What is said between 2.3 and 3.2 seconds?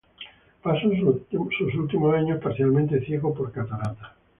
parcialmente